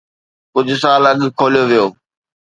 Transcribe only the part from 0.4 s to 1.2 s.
ڪجھ سال اڳ